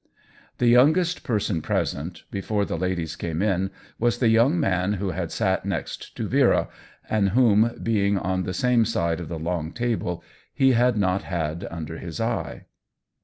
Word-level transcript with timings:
The 0.57 0.65
youngest 0.65 1.21
person 1.23 1.61
present, 1.61 2.23
before 2.31 2.65
the 2.65 2.75
ladies 2.75 3.15
came 3.15 3.39
in, 3.43 3.69
was 3.99 4.17
the 4.17 4.29
young 4.29 4.59
man 4.59 4.93
who 4.93 5.11
had 5.11 5.31
sat 5.31 5.63
next 5.63 6.15
to 6.15 6.27
Vera, 6.27 6.69
and 7.07 7.29
whom, 7.37 7.77
being 7.83 8.17
on 8.17 8.41
the 8.41 8.53
same 8.55 8.83
side 8.83 9.19
of 9.19 9.29
the 9.29 9.37
long 9.37 9.71
table, 9.71 10.23
hethad 10.59 10.95
not 10.97 11.21
had 11.21 11.67
under 11.69 11.99
his 11.99 12.19
eye. 12.19 12.65